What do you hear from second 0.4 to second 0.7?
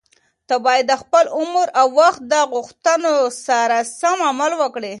ته